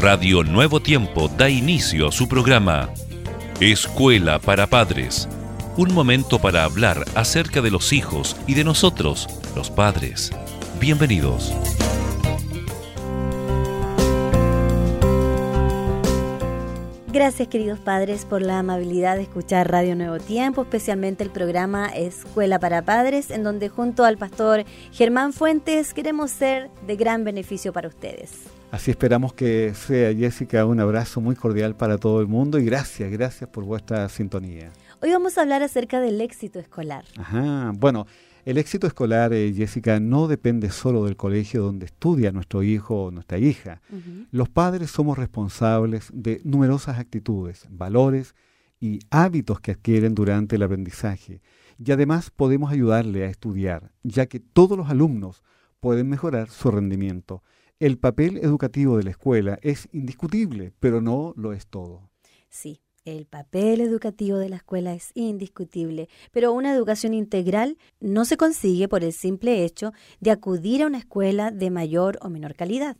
Radio 0.00 0.44
Nuevo 0.44 0.78
Tiempo 0.78 1.26
da 1.26 1.50
inicio 1.50 2.06
a 2.06 2.12
su 2.12 2.28
programa 2.28 2.88
Escuela 3.58 4.38
para 4.38 4.68
Padres. 4.68 5.28
Un 5.76 5.92
momento 5.92 6.38
para 6.38 6.62
hablar 6.62 7.04
acerca 7.16 7.62
de 7.62 7.72
los 7.72 7.92
hijos 7.92 8.36
y 8.46 8.54
de 8.54 8.62
nosotros, 8.62 9.26
los 9.56 9.70
padres. 9.70 10.30
Bienvenidos. 10.78 11.52
Gracias 17.08 17.48
queridos 17.48 17.80
padres 17.80 18.24
por 18.24 18.40
la 18.42 18.60
amabilidad 18.60 19.16
de 19.16 19.22
escuchar 19.22 19.68
Radio 19.68 19.96
Nuevo 19.96 20.20
Tiempo, 20.20 20.62
especialmente 20.62 21.24
el 21.24 21.30
programa 21.30 21.88
Escuela 21.88 22.60
para 22.60 22.82
Padres, 22.82 23.32
en 23.32 23.42
donde 23.42 23.68
junto 23.68 24.04
al 24.04 24.16
pastor 24.16 24.64
Germán 24.92 25.32
Fuentes 25.32 25.92
queremos 25.92 26.30
ser 26.30 26.70
de 26.86 26.94
gran 26.94 27.24
beneficio 27.24 27.72
para 27.72 27.88
ustedes. 27.88 28.57
Así 28.70 28.90
esperamos 28.90 29.32
que 29.32 29.72
sea, 29.74 30.14
Jessica, 30.14 30.66
un 30.66 30.78
abrazo 30.78 31.22
muy 31.22 31.34
cordial 31.34 31.74
para 31.74 31.96
todo 31.96 32.20
el 32.20 32.26
mundo 32.26 32.58
y 32.58 32.66
gracias, 32.66 33.10
gracias 33.10 33.48
por 33.48 33.64
vuestra 33.64 34.06
sintonía. 34.10 34.70
Hoy 35.00 35.10
vamos 35.10 35.38
a 35.38 35.40
hablar 35.40 35.62
acerca 35.62 36.00
del 36.00 36.20
éxito 36.20 36.58
escolar. 36.58 37.04
Ajá, 37.16 37.72
bueno, 37.74 38.06
el 38.44 38.58
éxito 38.58 38.86
escolar, 38.86 39.32
eh, 39.32 39.54
Jessica, 39.54 40.00
no 40.00 40.28
depende 40.28 40.68
solo 40.70 41.06
del 41.06 41.16
colegio 41.16 41.62
donde 41.62 41.86
estudia 41.86 42.30
nuestro 42.30 42.62
hijo 42.62 43.04
o 43.04 43.10
nuestra 43.10 43.38
hija. 43.38 43.80
Los 44.30 44.50
padres 44.50 44.90
somos 44.90 45.16
responsables 45.16 46.10
de 46.12 46.42
numerosas 46.44 46.98
actitudes, 46.98 47.66
valores 47.70 48.34
y 48.80 49.00
hábitos 49.10 49.60
que 49.60 49.72
adquieren 49.72 50.14
durante 50.14 50.56
el 50.56 50.62
aprendizaje. 50.62 51.40
Y 51.82 51.90
además 51.90 52.30
podemos 52.30 52.70
ayudarle 52.70 53.24
a 53.24 53.30
estudiar, 53.30 53.92
ya 54.02 54.26
que 54.26 54.40
todos 54.40 54.76
los 54.76 54.90
alumnos 54.90 55.42
pueden 55.80 56.08
mejorar 56.08 56.50
su 56.50 56.70
rendimiento. 56.70 57.42
El 57.80 57.96
papel 57.96 58.38
educativo 58.38 58.96
de 58.96 59.04
la 59.04 59.10
escuela 59.10 59.60
es 59.62 59.88
indiscutible, 59.92 60.72
pero 60.80 61.00
no 61.00 61.32
lo 61.36 61.52
es 61.52 61.68
todo. 61.68 62.10
Sí, 62.48 62.80
el 63.04 63.26
papel 63.26 63.80
educativo 63.80 64.36
de 64.36 64.48
la 64.48 64.56
escuela 64.56 64.94
es 64.94 65.12
indiscutible, 65.14 66.08
pero 66.32 66.52
una 66.52 66.74
educación 66.74 67.14
integral 67.14 67.78
no 68.00 68.24
se 68.24 68.36
consigue 68.36 68.88
por 68.88 69.04
el 69.04 69.12
simple 69.12 69.64
hecho 69.64 69.92
de 70.18 70.32
acudir 70.32 70.82
a 70.82 70.88
una 70.88 70.98
escuela 70.98 71.52
de 71.52 71.70
mayor 71.70 72.18
o 72.20 72.30
menor 72.30 72.56
calidad. 72.56 72.96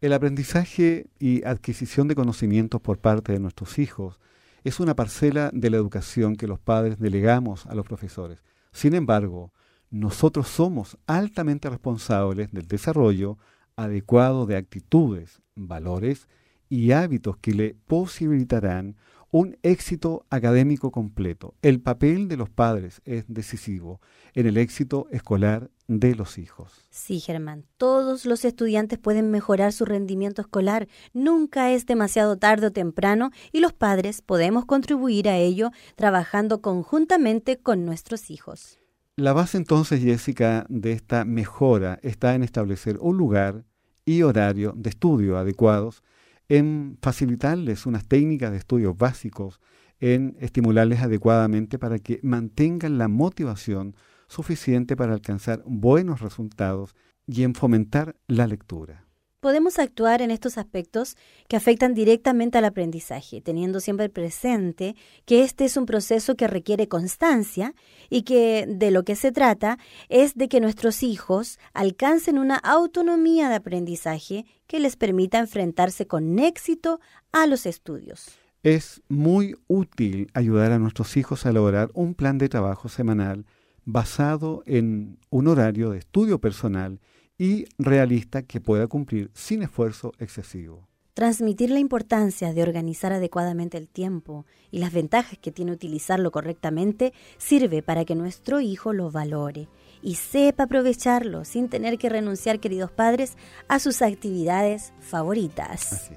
El 0.00 0.12
aprendizaje 0.12 1.08
y 1.18 1.42
adquisición 1.44 2.06
de 2.06 2.14
conocimientos 2.14 2.80
por 2.80 2.98
parte 2.98 3.32
de 3.32 3.40
nuestros 3.40 3.80
hijos 3.80 4.20
es 4.62 4.78
una 4.78 4.94
parcela 4.94 5.50
de 5.52 5.70
la 5.70 5.76
educación 5.76 6.36
que 6.36 6.46
los 6.46 6.60
padres 6.60 7.00
delegamos 7.00 7.66
a 7.66 7.74
los 7.74 7.84
profesores. 7.84 8.44
Sin 8.70 8.94
embargo, 8.94 9.52
nosotros 9.90 10.46
somos 10.46 10.96
altamente 11.08 11.68
responsables 11.68 12.52
del 12.52 12.68
desarrollo, 12.68 13.38
adecuado 13.76 14.46
de 14.46 14.56
actitudes, 14.56 15.42
valores 15.54 16.28
y 16.68 16.92
hábitos 16.92 17.36
que 17.36 17.52
le 17.52 17.76
posibilitarán 17.86 18.96
un 19.32 19.56
éxito 19.62 20.26
académico 20.28 20.90
completo. 20.90 21.54
El 21.62 21.80
papel 21.80 22.28
de 22.28 22.36
los 22.36 22.50
padres 22.50 23.00
es 23.04 23.24
decisivo 23.28 24.00
en 24.34 24.46
el 24.46 24.56
éxito 24.56 25.06
escolar 25.10 25.70
de 25.86 26.14
los 26.14 26.38
hijos. 26.38 26.72
Sí, 26.90 27.20
Germán, 27.20 27.64
todos 27.76 28.26
los 28.26 28.44
estudiantes 28.44 28.98
pueden 28.98 29.30
mejorar 29.30 29.72
su 29.72 29.84
rendimiento 29.84 30.42
escolar. 30.42 30.88
Nunca 31.12 31.70
es 31.72 31.86
demasiado 31.86 32.36
tarde 32.36 32.68
o 32.68 32.72
temprano 32.72 33.30
y 33.52 33.60
los 33.60 33.72
padres 33.72 34.22
podemos 34.22 34.64
contribuir 34.64 35.28
a 35.28 35.36
ello 35.36 35.70
trabajando 35.94 36.60
conjuntamente 36.60 37.58
con 37.58 37.84
nuestros 37.84 38.30
hijos. 38.30 38.79
La 39.20 39.34
base 39.34 39.58
entonces, 39.58 40.00
Jessica, 40.00 40.64
de 40.70 40.92
esta 40.92 41.26
mejora 41.26 41.98
está 42.02 42.34
en 42.34 42.42
establecer 42.42 42.96
un 43.02 43.18
lugar 43.18 43.66
y 44.06 44.22
horario 44.22 44.72
de 44.74 44.88
estudio 44.88 45.36
adecuados, 45.36 46.02
en 46.48 46.96
facilitarles 47.02 47.84
unas 47.84 48.06
técnicas 48.06 48.50
de 48.50 48.56
estudio 48.56 48.94
básicos, 48.94 49.60
en 49.98 50.38
estimularles 50.40 51.02
adecuadamente 51.02 51.78
para 51.78 51.98
que 51.98 52.18
mantengan 52.22 52.96
la 52.96 53.08
motivación 53.08 53.94
suficiente 54.26 54.96
para 54.96 55.12
alcanzar 55.12 55.62
buenos 55.66 56.22
resultados 56.22 56.94
y 57.26 57.42
en 57.42 57.54
fomentar 57.54 58.16
la 58.26 58.46
lectura 58.46 59.09
podemos 59.40 59.78
actuar 59.78 60.22
en 60.22 60.30
estos 60.30 60.58
aspectos 60.58 61.16
que 61.48 61.56
afectan 61.56 61.94
directamente 61.94 62.58
al 62.58 62.66
aprendizaje, 62.66 63.40
teniendo 63.40 63.80
siempre 63.80 64.08
presente 64.08 64.94
que 65.24 65.42
este 65.42 65.64
es 65.64 65.76
un 65.76 65.86
proceso 65.86 66.36
que 66.36 66.46
requiere 66.46 66.88
constancia 66.88 67.74
y 68.10 68.22
que 68.22 68.66
de 68.68 68.90
lo 68.90 69.02
que 69.02 69.16
se 69.16 69.32
trata 69.32 69.78
es 70.08 70.34
de 70.34 70.48
que 70.48 70.60
nuestros 70.60 71.02
hijos 71.02 71.58
alcancen 71.72 72.38
una 72.38 72.56
autonomía 72.56 73.48
de 73.48 73.56
aprendizaje 73.56 74.44
que 74.66 74.78
les 74.78 74.96
permita 74.96 75.38
enfrentarse 75.38 76.06
con 76.06 76.38
éxito 76.38 77.00
a 77.32 77.46
los 77.46 77.66
estudios. 77.66 78.28
Es 78.62 79.02
muy 79.08 79.56
útil 79.68 80.30
ayudar 80.34 80.72
a 80.72 80.78
nuestros 80.78 81.16
hijos 81.16 81.46
a 81.46 81.50
elaborar 81.50 81.90
un 81.94 82.14
plan 82.14 82.36
de 82.36 82.50
trabajo 82.50 82.90
semanal 82.90 83.46
basado 83.86 84.62
en 84.66 85.18
un 85.30 85.48
horario 85.48 85.90
de 85.90 85.98
estudio 85.98 86.40
personal 86.40 87.00
y 87.40 87.64
realista 87.78 88.42
que 88.42 88.60
pueda 88.60 88.86
cumplir 88.86 89.30
sin 89.32 89.62
esfuerzo 89.62 90.12
excesivo. 90.18 90.86
Transmitir 91.14 91.70
la 91.70 91.78
importancia 91.78 92.52
de 92.52 92.62
organizar 92.62 93.14
adecuadamente 93.14 93.78
el 93.78 93.88
tiempo 93.88 94.44
y 94.70 94.78
las 94.78 94.92
ventajas 94.92 95.38
que 95.38 95.50
tiene 95.50 95.72
utilizarlo 95.72 96.32
correctamente 96.32 97.14
sirve 97.38 97.82
para 97.82 98.04
que 98.04 98.14
nuestro 98.14 98.60
hijo 98.60 98.92
lo 98.92 99.10
valore 99.10 99.68
y 100.02 100.16
sepa 100.16 100.64
aprovecharlo 100.64 101.46
sin 101.46 101.70
tener 101.70 101.96
que 101.96 102.10
renunciar, 102.10 102.60
queridos 102.60 102.90
padres, 102.90 103.38
a 103.68 103.78
sus 103.78 104.02
actividades 104.02 104.92
favoritas. 105.00 106.10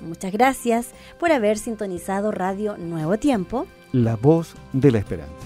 Muchas 0.00 0.30
gracias 0.30 0.90
por 1.18 1.32
haber 1.32 1.56
sintonizado 1.56 2.32
Radio 2.32 2.76
Nuevo 2.76 3.16
Tiempo. 3.16 3.66
La 3.92 4.16
voz 4.16 4.54
de 4.74 4.92
la 4.92 4.98
esperanza. 4.98 5.45